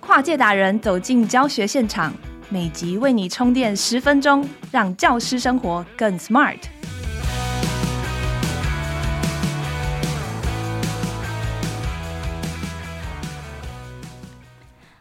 [0.00, 2.12] 跨界达人走进教学现场，
[2.50, 6.58] 每集为你充电十分钟，让教师生活更 smart。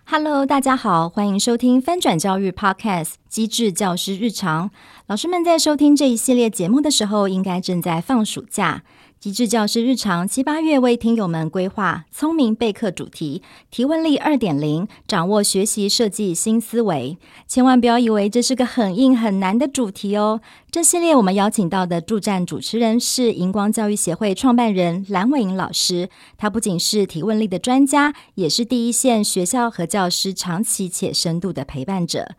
[0.05, 4.69] Hello，大家好，欢迎收听翻转教育 Podcast《机智教师日常》。
[5.07, 8.83] 老师们在收听这一系列节目的时候，应该正在放暑假。
[9.21, 17.19] 机智教师日常七八月为听友们规划聪明备课主题，提问力二点零，掌握学习设计新思维。
[17.47, 20.41] 千万不要以为这是个很硬很难的主题哦。
[20.71, 26.09] 这系列我们邀请到的助战主持人是荧光教育协会创办人蓝伟莹老师，
[26.39, 32.31] 他不仅是提问力的专家，也是第一线学校和教师长期且深度的陪伴者。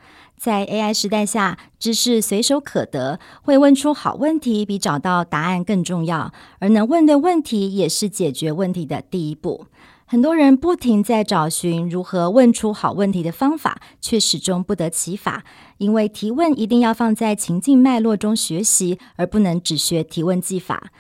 [0.43, 6.33] 在 AI 时代下，知识随手可得，会问出好问题比找到答案更重要。
[6.59, 9.67] 而能问对问题，也是解决问题的第一步。
[10.05, 15.45] 很多人不停在找寻如何问出好问题的方法，却始终不得其法。
[15.79, 20.91] 因为提问一定要放在情境脉络中学习，而不能只学提问技法。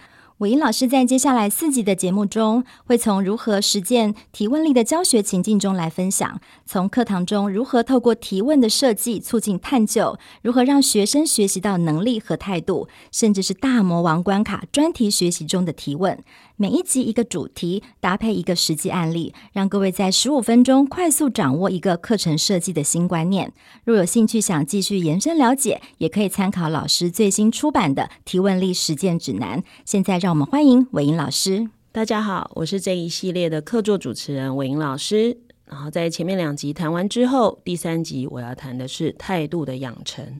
[0.42, 16.18] 伟英老师在接下来四集的节目中，会从如何实践提问力的教学情境中来分享，从课堂中如何透过提问的设计促进探究，如何让学生学习到能力和态度，甚至是大魔王关卡专题学习中的提问。
[16.62, 23.52] 每一集一个主题，搭配一个实际案例，让各位在十五分钟快速掌握一个课程设计的新观念。
[23.82, 29.58] 若有兴趣想继续延伸了解，也可以参考老师最新出版的《提问力实践指南》。
[29.84, 31.68] 现在让我们欢迎伟英老师。
[31.90, 35.36] 大家好，我是这一系列的客座主持人伟英老师。
[35.64, 40.38] 然后在前面两集谈完之后，第三集我要谈的是态度的养成。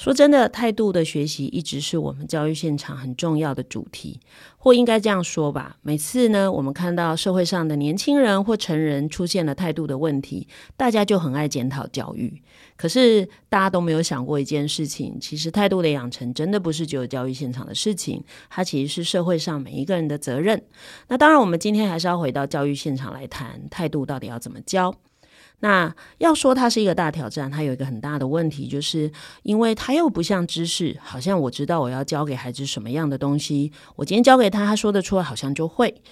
[0.00, 4.18] 说真的，态度的学习一直是我们教育现场很重要的主题，
[4.56, 5.76] 或应该这样说吧。
[5.82, 12.42] 每次呢，我们看到社会上的年轻人或成人出现了态度的问题，大家就很爱检讨教育。
[12.78, 20.62] 可是大家都没有想过一件事情，其实态度的养成真的不是只有教育现场的事情，它其实是社会上每一个人的责任。
[21.08, 24.94] 那当然，我们今天还是要回到教育现场来谈态度到底要怎么教。
[25.60, 29.10] 那要说它是一个大挑战，它有一个很大的问题，就是
[29.42, 36.02] 因为它又不像知识，好像我知道我要教给孩子什么样的东西，我今天教给他，他说得出来，好像就会。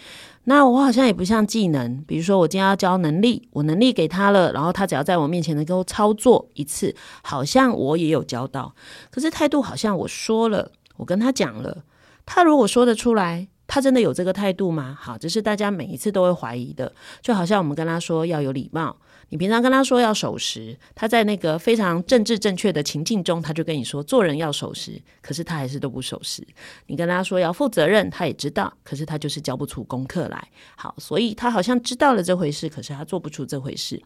[0.45, 8.75] 那我好像也不像技能，比如说我今天要教能力，我能力给他了，然后他只要在我面前能够操作一次，好像我也有教到。
[9.11, 11.85] 可是态度好像我说了，我跟他讲了，
[12.25, 13.49] 他如果说得出来。
[13.71, 14.97] 他真的有这个态度吗？
[14.99, 16.91] 好，这是大家每一次都会怀疑的。
[17.21, 18.97] 就好像我们跟他说要有礼貌，
[19.31, 26.43] 你平常跟他说要守时，他在那个非常政治正确的情境中，他就跟你说做人要守时，可是他还是都不守时。
[26.87, 30.49] 你跟他说要负责任，他也知道，可是他就是交不出功课来。
[30.77, 34.03] 好，所以他好像知道了这回事，可是他做不出这回事。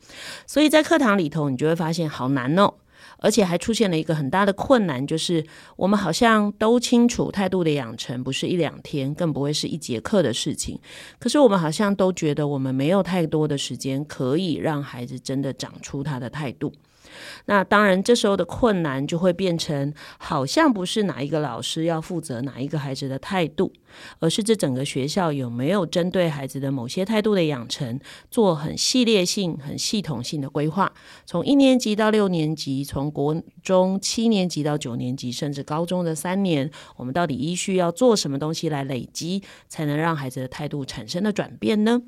[0.46, 2.74] 所以在课堂里头，你就会发现好难哦。
[3.18, 5.44] 而且还出现了一个很大的困难，就是
[5.76, 10.78] 我们好像都清楚态度的养成不是一两天，更不会是一节课的事情。
[11.18, 16.72] 可是我们好像都觉得我们没有太多的时间可以让孩子真的长出他的态度。
[17.46, 23.72] 那当然，这时候的困难就会变成，好像不是哪一个老师要负责哪一个孩子的态度，
[24.18, 27.98] 而是这整个学校有没有针对孩子的某些态度的养成，
[28.30, 30.92] 做很系列性、很系统性的规划。
[31.24, 42.02] 从一年级到六年级，从国中七年级到九年级，甚至高中的三年，我们到底依序要做什么东西来累积，才能让孩子的态度产生了转变呢？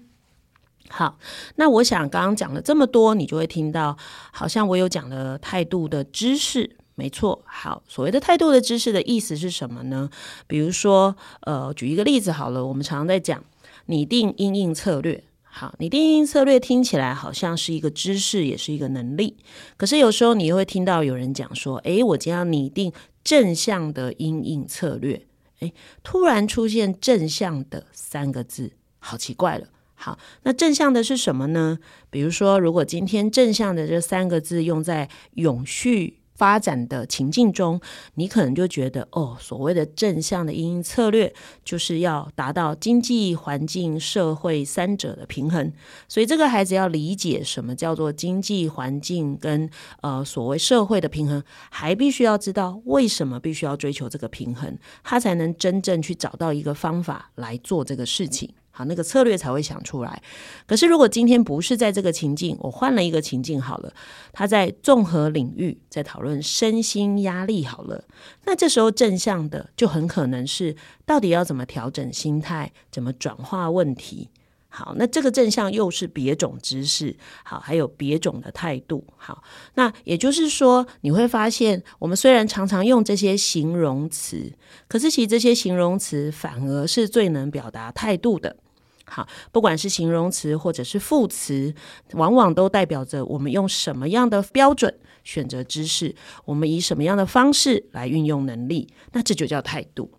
[0.90, 1.18] 好，
[1.56, 3.96] 那我想刚刚讲了这么多，你就会听到，
[4.32, 7.42] 好像我有讲了态度的知识，没错。
[7.46, 10.08] 好，所谓的态度的知识的意思是什么呢？
[10.46, 13.42] 比如说，呃，举一个例子好了，我们常常在讲
[13.86, 15.24] 拟定因应策略。
[15.42, 19.36] 好，拟定因应策略听起来好像是一个知识，也是一个能力。
[19.76, 25.26] 可是有时候你又会听到有人讲说，诶，我今天要拟定正向的因应策略，
[25.60, 25.72] 诶，
[26.02, 29.69] 突然出现正向的三个字，好奇怪了。
[29.94, 31.79] 好，那正向的是什么呢？
[32.11, 37.81] 比如说，如果今天正向的这三个字用在永续发展的情境中，
[38.14, 41.32] 你可能就觉得，哦，所谓的正向的因应策略，
[41.64, 45.73] 就是要达到经济、环境、社会三者的平衡。
[46.08, 49.70] 所以，这个孩子要理解什么叫做经济环境跟
[50.02, 58.52] 呃所谓社会的平衡，还必须要知道为什么必须要追求这个平衡，他才能真正去找到一个方法来做这个事情。
[58.76, 60.21] 好，那个策略才会想出来。
[60.67, 63.94] 可是如果今天不是在这个情境，我换了一个情境好了，
[64.32, 68.05] 他在综合领域在讨论身心压力好了，
[68.47, 70.75] 那这时候正向的就很可能是
[71.06, 74.29] 到底要怎么调整心态，怎么转化问题。
[74.69, 79.44] 好，那这个正向又是别种知识，好，还有别种的态度，好，
[79.76, 84.53] 那也就是说，你会发现，我们虽然常常用这些形容词，
[84.88, 88.56] 可是其实这些形容词反而是最能表达态度的。
[89.06, 91.74] 好，不管是形容词或者是副词，
[92.12, 94.92] 往往都代表着我们用什么样的标准
[95.22, 96.14] 选择知识，
[96.46, 100.10] 我们以什么样的方式来运用能力，那这就叫态度。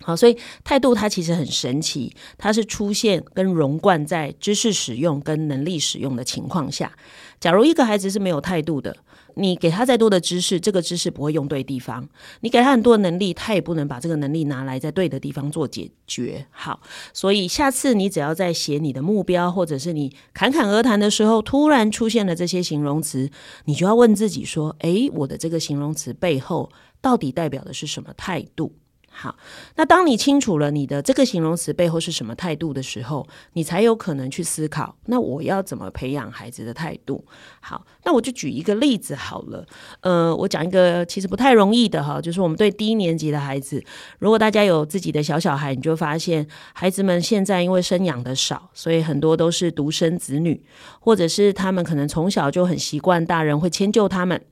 [0.00, 6.92] 好，所以态度它其实很神奇，它是出现跟融贯在知识使用跟能力使用的情况下。
[7.40, 8.94] 假如一个孩子是没有态度的，
[9.34, 12.02] 你给他再多的知识，这个知识不会用对地方；
[12.40, 16.46] 你给他很多能力，他也不能把这个能力拿来在对的地方做解决。
[16.50, 16.80] 好，
[17.12, 23.30] 所以下次你只要在写你的目标，或者是你侃侃而谈的时候，突然出现了这些形容词，
[23.64, 26.70] 你就要问自己说：诶，我的这个形容词背后
[27.00, 28.72] 到底代表的是什么态度？
[29.16, 29.36] 好，
[29.76, 37.24] 那当你清楚了你的这个形容词背后是什么态度的时候，你才有可能去思考，那我要怎么培养孩子的态度？
[37.60, 39.64] 好，那我就举一个例子好了。
[40.00, 43.82] 呃，我讲一个其实不太容易的哈，就是我们对低年级的孩子，
[44.18, 50.60] 如果大家有自己的小小孩，你就发现孩子们现在因为生养的少，所以很多都是独生子女，
[50.98, 54.44] 或者是他们可能从小就很习惯大人会迁就他们，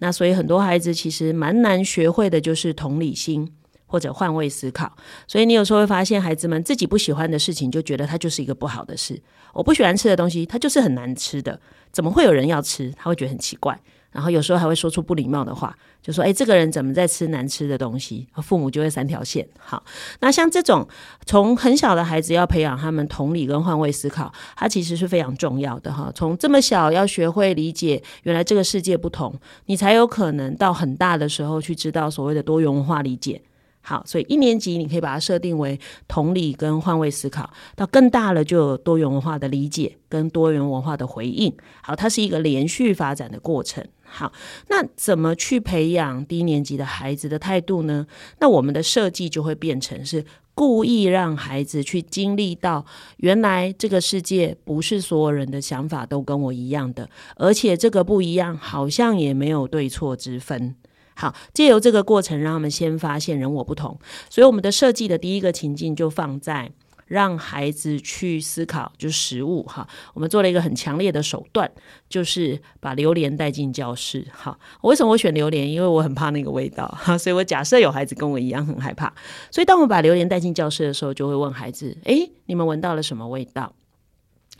[0.00, 3.54] 那所以很多孩子其实蛮难学会的，就是同理心。
[3.88, 4.94] 或者换位思考，
[5.26, 9.20] 所以你有时候会发现，孩子们自己不喜欢的事情，就觉得它就是一个不好的事。
[9.52, 11.58] 我不喜欢吃的东西，它就是很难吃的，
[11.90, 12.92] 怎么会有人要吃？
[12.96, 13.80] 他会觉得很奇怪，
[14.12, 19.48] 然后有时候还会说出不礼貌的话，就说：“诶，这个人怎么在吃难吃的东西？”父母就会三条线。
[19.58, 19.82] 好，
[20.20, 20.86] 那像这种
[21.24, 26.12] 从很小的孩子要培养他们同理跟换位思考，它其实是非常重要的哈。
[26.14, 29.34] 从这么小要学会理解，原来这个世界不同，
[29.64, 33.40] 你才有可能到很大的时候去知道所谓的多元文化理解。
[33.88, 41.50] 好，所以一年级你可以把它设定为同理跟换位思考，到更大了就有多元文化的理解跟多元文化的回应。
[41.80, 43.82] 好，它是一个连续发展的过程。
[44.04, 44.30] 好，
[44.68, 48.06] 那怎么去培养低年级的孩子的态度呢？
[48.40, 50.22] 那我们的设计就会变成是
[50.54, 52.84] 故意让孩子去经历到，
[53.16, 60.76] 原来这个世界不是所有人的想法都跟我一样的，而且这个不一样好像也没有对错之分。
[61.20, 63.98] 好，借由这个过程，让他们先发现人我不同。
[64.30, 66.70] 所以，我们的设计的第一个情境就放在
[67.06, 69.64] 让孩子去思考，就是食物。
[69.64, 71.68] 哈，我们做了一个很强烈的手段，
[72.08, 74.24] 就是把榴莲带进教室。
[74.30, 75.68] 好，为什么我选榴莲？
[75.68, 76.86] 因为我很怕那个味道。
[76.96, 79.12] 哈，所以我假设有孩子跟我一样很害怕。
[79.50, 83.74] 所以，当我把榴莲带进教室的时候，就会问孩子：诶，你们闻到了什么味道？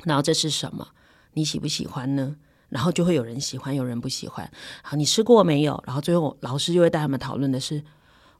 [0.02, 0.88] 然后这是什么？
[1.34, 2.34] 你喜不喜欢呢？
[2.68, 4.50] 然后就会有人喜欢，有人不喜欢。
[4.82, 5.82] 好，你吃过没有？
[5.86, 7.82] 然后最后老师就会带他们讨论的是，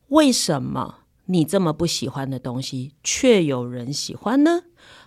[0.09, 4.63] 为什么你这么不喜欢的东西，却有人喜欢呢？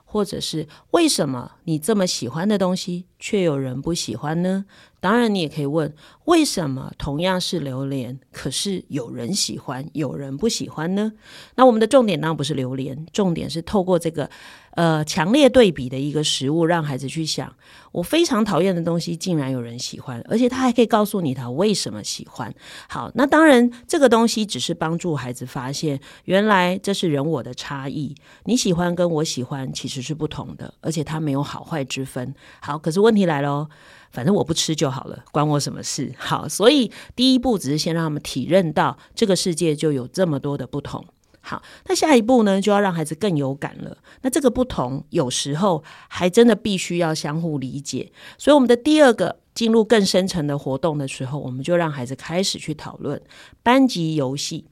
[0.06, 4.66] 或者是为什么你这么喜欢的东西，却有人不喜欢呢？
[5.02, 5.92] 当然，你也可以问，
[6.26, 11.12] 为什么同样是榴莲，可是有人喜欢，有人不喜欢呢？
[11.56, 14.30] 那我们的重点当然不是榴莲，重点是透过这个
[14.76, 17.52] 呃强烈对比的一个食物，让孩子去想，
[17.92, 22.54] 我非常讨厌的东西，竟然有人喜欢，而且他还可以告诉你他为什么喜欢。
[22.88, 28.16] 好，那当然这个东西只是帮助孩子发现，原来这是人我的差异，
[28.46, 32.36] 你喜欢跟我喜欢其实是不同的，而且它没有好坏之分。
[32.62, 33.68] 好，可是问题来了。
[34.12, 36.14] 反正我不吃就好了，关我什么事？
[36.18, 41.06] 好，所以第一步只是先让他们体认到这个世界就有这么多的不同。
[41.44, 43.98] 好，那下一步呢，就要让孩子更有感了。
[44.22, 48.12] 那这个不同有时候还真的必须要相互理解。
[48.38, 53.20] 所以我们的第二个进入更深层的活动的时候，我们就让孩子开始去讨论
[53.64, 54.66] 班级游戏。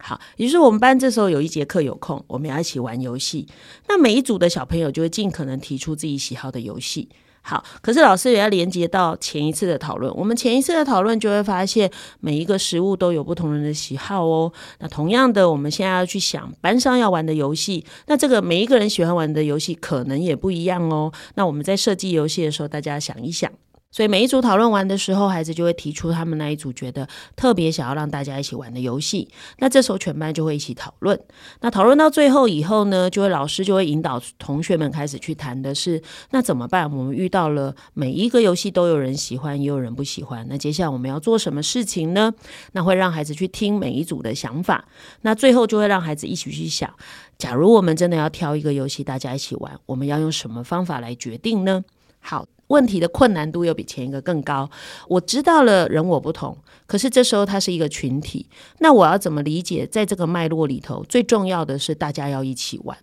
[0.00, 3.46] 好，也就是我们班这时候有一节课有空，我们要一起玩游戏。
[3.86, 7.08] 那每一组的小朋友就会尽可能提出自己喜好的游戏。
[7.48, 10.14] 好，可是老师也要连接到前一次的讨论。
[10.14, 11.90] 我们前一次的讨论就会发现，
[12.20, 14.52] 每一个食物都有不同人的喜好哦。
[14.80, 21.10] 那同样的，我们现在要去想班上要玩的游戏，那这个每一个人喜欢玩的游戏可能也不一样哦。
[21.36, 23.50] 那我们在设计游戏的时候，大家想一想。
[23.90, 29.28] 所以每一组讨论完的时候，孩子就会提出他们那一组觉得特别想要让大家一起玩的游戏。
[29.58, 31.18] 那这时候全班就会一起讨论。
[31.60, 36.90] 那讨论到最后以后呢，就会老师就会引导同学们开始去谈的是，那怎么办？
[36.94, 40.46] 我们遇到了每一个游戏都有人喜欢，也有人不喜欢。
[40.50, 42.34] 那接下来我们要做什么事情呢？
[42.72, 44.84] 那会让孩子去听每一组的想法。
[45.22, 46.92] 那最后就会让孩子一起去想，
[47.38, 51.82] 假如我们真的要挑一个游戏大家一起玩，我们要用什么方法来决定呢？
[52.20, 52.46] 好。
[52.68, 54.68] 问题的困难度又比前一个更高。
[55.08, 56.54] 我知道了人我不同，
[56.86, 58.46] 可是这时候它是一个群体，
[58.80, 59.86] 那我要怎么理解？
[59.86, 62.94] 在这个脉络里头，最重要的是大家要一起玩。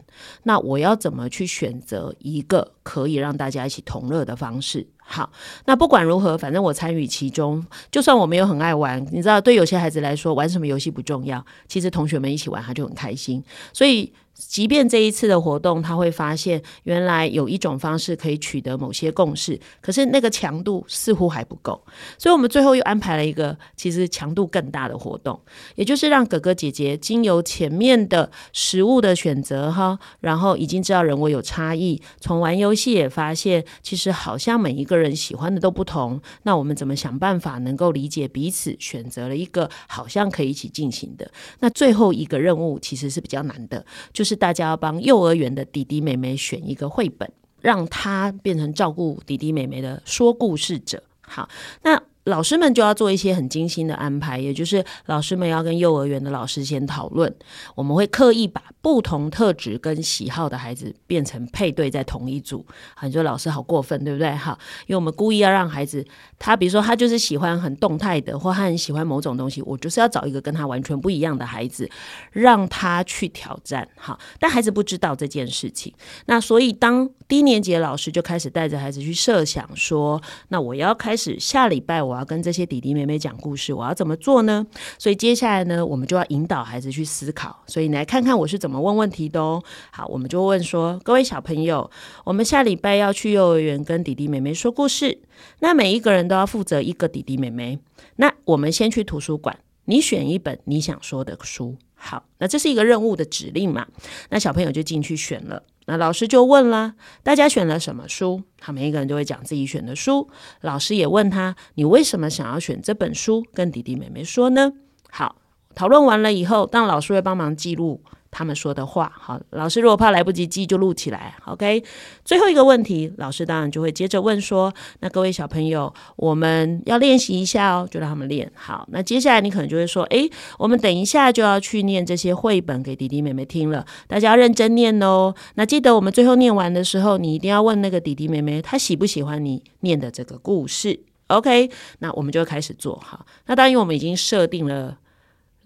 [0.43, 4.85] 那我要怎么去选择一个可以让大家一起同乐的方式？
[4.97, 5.31] 好，
[5.65, 13.43] 那不管如何，反正我参与其中，就算我没有很爱玩，你知道，对有些孩子来说，玩什么游戏不重要，其实同学们一起玩他就很开心，
[13.73, 14.13] 所以。
[14.35, 21.81] 即便这一次的活动，他会发现原来有一种方式可以取得某些共识，可是那个强度似乎还不够，
[22.17, 25.39] 所以我们最后又安排了一个其实强度更大的活动，
[25.75, 44.24] 也就是让哥哥姐姐经由前面的食物的选择哈，然后已经知道人我有差异，从玩游戏也发现其实好像每一个人喜欢的都不同，那我们怎么想办法能够理解彼此，选择了一个好像可以一起进行的，那最后一个任务其实是比较难的，就。
[44.25, 51.01] 是大家要帮幼儿园的弟弟妹妹选一个绘本，让他变成照顾弟弟妹妹的说故事者。
[51.21, 51.47] 好，
[51.83, 52.01] 那。
[52.25, 57.33] 老师们就要做一些很精心的安排，也就是老师们要跟幼儿园的老师先讨论，
[57.75, 62.65] 我们会刻意把不同特质跟喜好的孩子变成配对在同一组。
[62.95, 64.29] 好，你说老师好过分，对不对？
[64.35, 66.05] 哈，因为我们故意要让孩子，
[66.37, 71.89] 他比如说他就是喜欢很动态的，或他很喜欢某种东西，我就是要找一个跟他完全不一样的孩子，
[72.31, 73.87] 让他去挑战。
[73.95, 75.93] 哈，但孩子不知道这件事情，
[76.25, 82.15] 那所以当低年级的老师就开始带着孩子去设想说，那我要开始下礼拜我。
[82.15, 84.65] 要跟这些弟弟妹妹讲故事，我要怎么做呢？
[84.97, 87.61] 所以接下来呢，我们就要引导孩子去思考。
[87.67, 89.61] 所以你来看看我是怎么问问题的哦。
[89.91, 91.91] 好，我们就问说：各位小朋友，
[92.23, 95.19] 我们下礼拜要去幼儿园跟弟弟妹妹说故事，
[95.59, 97.79] 那每一个人都要负责一个弟弟妹妹。
[98.15, 101.75] 那我们先去图书馆，你选一本你想说的书。
[101.95, 103.85] 好，那这是一个任务的指令嘛？
[104.29, 105.63] 那小朋友就进去选了。
[105.85, 108.41] 那老师就问了，大家选了什么书？
[108.57, 110.29] 他每一个人都会讲自己选的书。
[110.61, 113.43] 老师也问他，你为什么想要选这本书？
[113.53, 114.73] 跟弟弟妹妹说呢？
[115.11, 115.35] 好，
[115.75, 118.01] 讨论完了以后，当老师会帮忙记录。
[118.37, 121.81] 他们说的话，好，老师如果怕来不及记，就录起来，OK。
[122.25, 128.51] 最后一个问题，老师当然就会接着问说：“那各位小朋友，我们要练习一下哦，就让他们练。
[128.53, 135.33] 好，那接下来你可能就会说：诶，我们等一下就要去念这些绘本给弟弟妹妹听了，大家要认真念哦。
[135.53, 141.71] 那记得我们最后念完的时候，你一定要问那个弟弟妹妹，他喜不喜欢你念的这个故事，OK。
[141.99, 142.99] 那我们就开始做。
[143.01, 144.97] 好，那当然我们已经设定了。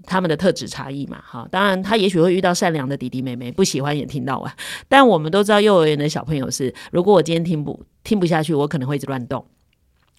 [0.06, 4.56] 他们的特质差异嘛，哈，当然他也许会遇到善良的弟弟妹妹，不喜欢也听到啊。
[4.88, 9.46] 但我们都知道，幼儿园的小朋友是，如果我今天听不听不下去，我可能会一直乱动，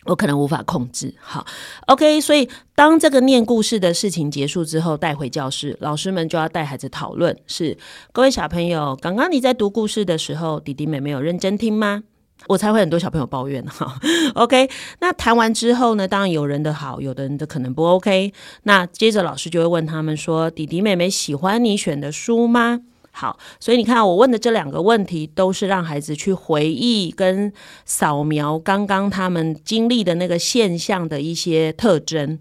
[0.05, 1.15] 我可能无法控制。
[1.19, 1.45] 好
[1.87, 7.77] ，OK，所以当这个念故事的事情结束之后，带回教室，老师们就要带孩子讨论：是
[8.13, 12.05] 各位小朋友，刚刚你在读故事的时候，弟弟妹妹有认真听吗？
[12.47, 13.95] 我才会很多小朋友抱怨哈
[14.35, 14.69] ，OK，
[15.01, 18.33] 那谈完之后呢，当然有人的好，有的人的可能不 OK。
[18.65, 22.81] 那接着老师就会问他们说：“弟弟妹妹喜欢你选的书吗？”
[23.13, 27.53] 好，所以你看我问的这两个问题，都是让孩子去回忆跟
[27.85, 32.39] 扫描刚刚他们经历的那个现象的一些特征。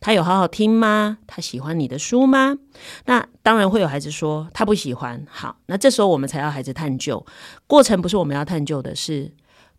[0.00, 1.18] 他有好好听吗？
[1.28, 2.56] 他喜欢你的书吗？
[3.06, 5.24] 那当然会有孩子说他不喜欢。
[5.28, 7.24] 好，那这时候我们才要孩子探究。
[7.66, 9.30] 过程不是我们要探究的，是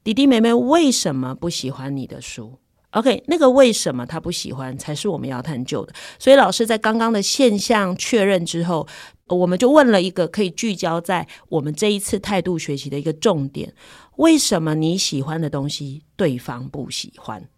[0.04, 2.60] 弟弟妹妹为什么不喜欢你的书
[2.92, 5.94] ？OK，那个为什么他不喜欢才是我们要探究的。
[6.20, 8.86] 所以老师在刚刚的现象确认之后，
[9.28, 13.74] 我们就问了一个可以聚焦在我们这一次态度学习的一个重点：
[14.18, 17.50] 为什么你喜欢的东西对方不喜欢？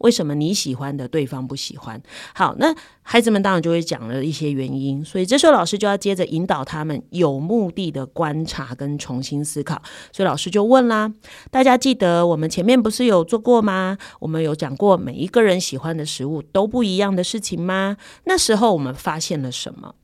[0.00, 2.00] 为什么你喜欢的对方不喜欢？
[2.34, 9.80] 好，那孩子们当然就会讲了一些原因，所以这时候老师就要接着引导他们有目的的观察跟重新思考。
[10.12, 11.12] 所以老师就问啦：
[11.50, 13.96] 大家记得我们前面不是有做过吗？
[14.18, 17.96] 我们有讲过每一个人喜欢的食物都不一样的事情吗？
[18.24, 19.94] 那时候我们发现了什么？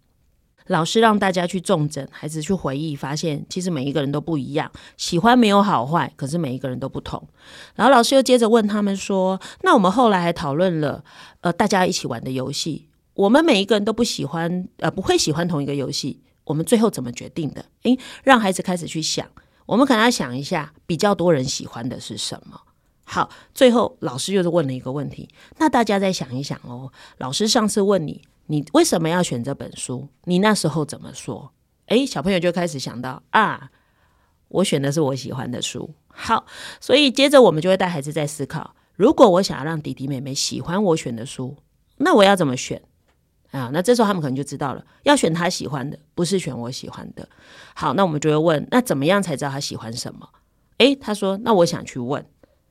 [0.66, 7.26] 老师让大家去重整，孩子去回忆，发现其实每一个人都不一样，喜欢没有好坏，可是每一个人都不同。
[7.74, 11.04] 然后老师又接着问他们说：“那我们后来还讨论了，
[11.40, 17.64] 呃，大家一起玩的游戏，我们每一个人都不喜欢，呃，不会喜欢同一个游戏，我们最后怎么决定的？
[17.82, 19.26] 诶，让孩子开始去想，
[19.66, 22.60] 我们可能要想一下，比较多人喜欢的是什么？
[23.04, 26.90] 好，最后老师又是问了一个问题，那大家再想一想哦。
[27.18, 30.08] 老师上次问你，你为什么要选这本书？
[30.24, 31.52] 你那时候怎么说？
[31.86, 33.70] 诶，小朋友就开始想到啊，
[34.48, 35.94] 我选的是我喜欢的书。
[36.08, 36.46] 好，
[36.80, 41.56] 所以接着我们就会带孩子在思考，如果我想要让弟弟妹妹喜欢我选的书，
[41.98, 42.82] 那我要怎么选？
[43.52, 47.28] 啊，那这时候他们可能就知道了，要选他喜欢的，不是选我喜欢的。
[47.74, 50.28] 好，那我们就会问，那怎么样才知道他喜欢什么？
[50.78, 52.26] 诶，他说，那我想去问。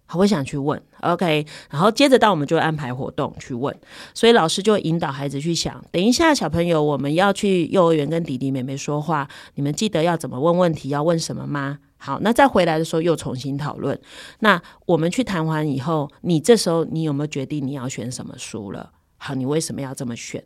[0.08, 3.76] 好，我想去问，OK，然后接着到我们就安排活动去问，
[4.14, 11.80] 所以老师就引导孩子去想，等一下小朋友我们要去幼儿园跟弟弟妹妹说话，你们记得要怎么问问题，要问什么吗？
[11.98, 14.00] 好，那再回来的时候又重新讨论。
[14.42, 18.92] 那我们去谈完以后，你这时候你有没有决定你要选什么书了？
[19.18, 20.44] 好，你为什么要这么选？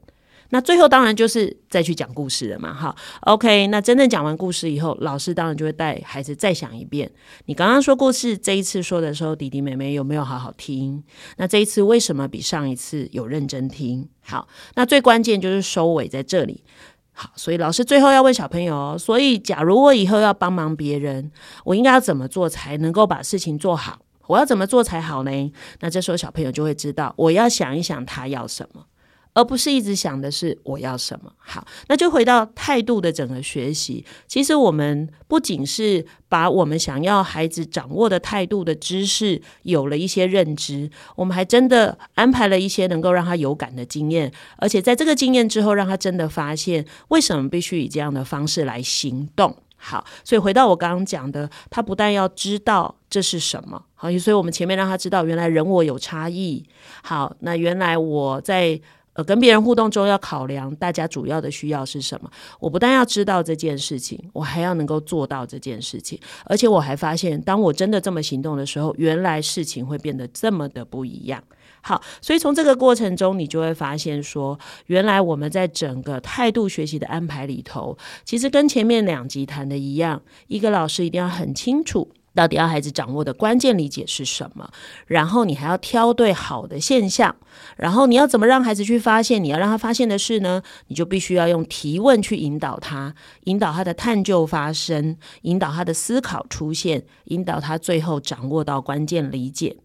[0.49, 3.67] 那最后当然就是再去讲故事了嘛，哈，OK。
[3.67, 7.11] 那真正讲完故事以后，老师当然就会带孩子再想一遍。
[7.45, 11.03] 你刚刚说故事这一次说的时候，弟弟妹妹有没有好好听？
[11.37, 14.09] 那这一次为什么比上一次有认真听？
[14.21, 16.63] 好，那最关键就是收尾在这里。
[17.13, 21.31] 好，所以老师最后要问小朋友哦，所以假如我以后要帮忙别人，
[21.63, 23.99] 我应该要怎么做才能够把事情做好？
[24.25, 25.51] 我要怎么做才好呢？
[25.81, 28.85] 那这时候小朋友就会知道，我要想一想他要什么。
[29.33, 31.31] 而不是一直想的是我要什么。
[31.37, 34.05] 好，那就回到态度的整个学习。
[34.27, 49.55] 其实我们不仅是把我们想要孩子掌握的态度的知识有了一些认知，我们还真的安排了一些能够让他有感的经验，而且在这个经验之后，让他真的发现为什么必须以这样的方式来行动。
[49.77, 56.65] 好，所以回到我刚刚讲的，他不但要知道这是什么，好，所以我们前面让他知道原来人我有差异。
[57.01, 58.81] 好，那原来我在。
[59.23, 62.29] 跟别人互动中要考量大家主要的需要是什么。
[62.59, 66.19] 我不但要知道这件事情，我还要能够做到这件事情。
[66.45, 71.43] 而且我还发现，当我真的这么行动的时候，原来事情会变得这么的不一样。
[71.81, 82.11] 好，所以从这个过程中，你就会发现说，原来我们在整个态度学习的安排里头，其实跟前面两集谈的一样，一个老师一定要很清楚。
[82.33, 84.69] 到底要孩子掌握的关键理解是什么？
[85.07, 87.35] 然后你还要挑对好的现象，
[87.77, 89.43] 然后你要怎么让孩子去发现？
[89.43, 90.61] 你要让他发现的是呢？
[90.87, 93.13] 你就必须要用提问去引导他，
[93.45, 99.77] 引导他的探究发生，引导他的思考出现，引导他最后掌握到关键理解。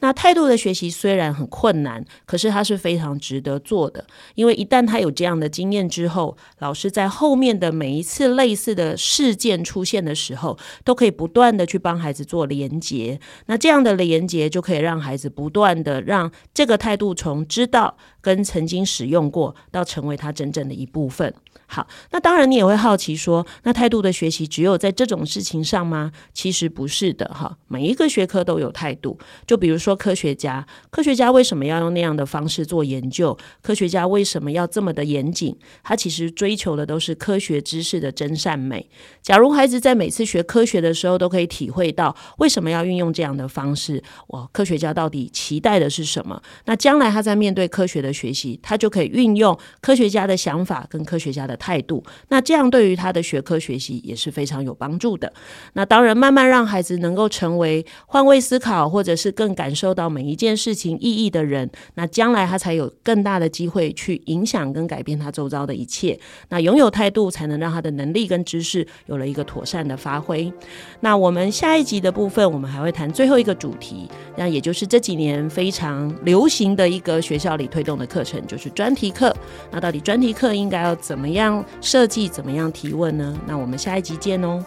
[0.00, 4.04] 那态度的学习虽然很困难，可是它是非常值得做的。
[4.34, 13.20] 因为一旦他有这样的经验之后，老师在后面的每一次类似的事件出现的时候，都可以不断的去帮孩子做连接。
[13.46, 21.32] 那这样的连接就可以让孩子不断的让这个态度从知道跟曾经使用过，到成为他真正的一部分。
[21.66, 26.10] 好，那当然你也会好奇说，那态度的学习只有在这种事情上吗？
[26.32, 29.18] 其实不是的，哈，每一个学科都有态度。
[29.46, 33.36] 就比如说科学家，科学家为什么要用那样的方式做研究？
[33.60, 35.54] 科学家为什么要这么的严谨？
[35.82, 38.88] 他其实追求的都是科学知识的真善美。
[39.20, 46.40] 假如孩子在每次学科学的时候都可以体会到为什么要运用这样的方式，哇，科学家到底期待的是什么？
[46.66, 51.58] 那将来他在面对科学的学习，他就可以运用科学家的想法跟科学家的。
[51.64, 55.32] 态度，那这样对于他的学科学习也是非常有帮助的。
[55.72, 66.20] 那当然，慢慢让孩子能够成为换位思考，或者是更感受到每一件事情意义的人，那将来他才有更大的机会去影响跟改变他周遭的一切。
[66.50, 70.52] 那拥有态度，才能让他的能力跟知识有了一个妥善的发挥。
[71.00, 79.34] 那我们下一集的部分，我们还会谈最后一个主题，那也就是这几年非常流行的一个学校里推动的课程，就是专题课。
[79.70, 81.64] 那到底专题课应该要怎么样？
[81.80, 83.36] 设计怎么样提问呢？
[83.46, 84.64] 那我们下一集见哦。